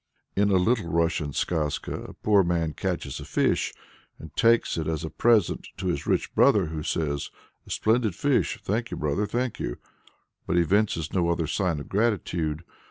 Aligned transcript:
In 0.35 0.49
a 0.49 0.55
Little 0.57 0.89
Russian 0.89 1.31
skazka 1.31 2.09
a 2.09 2.13
poor 2.13 2.41
man 2.41 2.73
catches 2.73 3.19
a 3.19 3.23
fish 3.23 3.71
and 4.17 4.35
takes 4.35 4.75
it 4.75 4.87
as 4.87 5.03
a 5.03 5.11
present 5.11 5.67
to 5.77 5.89
his 5.89 6.07
rich 6.07 6.33
brother, 6.33 6.65
who 6.73 6.81
says, 6.81 7.29
"A 7.67 7.69
splendid 7.69 8.15
fish! 8.15 8.57
thank 8.63 8.89
you, 8.89 8.97
brother, 8.97 9.27
thank 9.27 9.59
you!" 9.59 9.77
but 10.47 10.57
evinces 10.57 11.13
no 11.13 11.29
other 11.29 11.45
sign 11.45 11.79
of 11.79 11.87
gratitude. 11.87 12.63